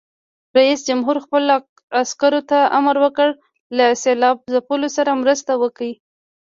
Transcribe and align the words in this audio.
رئیس 0.57 0.79
جمهور 0.87 1.15
خپلو 1.25 1.55
عسکرو 1.99 2.41
ته 2.49 2.59
امر 2.77 2.95
وکړ؛ 3.03 3.29
له 3.77 3.85
سېلاب 4.03 4.37
ځپلو 4.53 4.87
سره 4.97 5.19
مرسته 5.21 5.51
وکړئ! 5.61 5.91